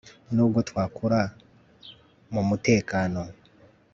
Nubwo 0.33 0.59
twakura 0.69 1.19
mumutekano 2.33 3.21